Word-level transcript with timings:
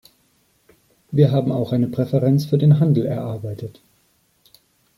Wir 1.11 1.31
haben 1.31 1.51
auch 1.51 1.73
eine 1.73 1.87
Präferenz 1.87 2.45
für 2.45 2.57
den 2.57 2.79
Handel 2.79 3.05
erarbeitet. 3.05 3.81